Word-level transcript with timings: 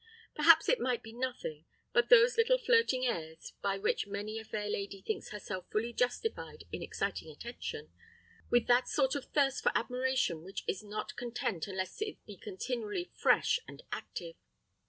Perhaps 0.33 0.67
it 0.67 0.79
might 0.79 1.03
be 1.03 1.13
nothing 1.13 1.65
but 1.93 2.09
those 2.09 2.35
little 2.35 2.57
flirting 2.57 3.05
airs 3.05 3.53
by 3.61 3.77
which 3.77 4.07
many 4.07 4.39
a 4.39 4.43
fair 4.43 4.67
lady 4.67 4.99
thinks 4.99 5.29
herself 5.29 5.67
fully 5.71 5.93
justified 5.93 6.63
in 6.71 6.81
exciting 6.81 7.29
attention, 7.29 7.91
with 8.49 8.65
that 8.65 8.87
sort 8.87 9.13
of 9.13 9.25
thirst 9.25 9.61
for 9.61 9.71
admiration 9.75 10.41
which 10.41 10.63
is 10.67 10.81
not 10.81 11.15
content 11.15 11.67
unless 11.67 12.01
it 12.01 12.17
be 12.25 12.35
continually 12.35 13.11
fresh 13.15 13.59
and 13.67 13.83
active. 13.91 14.35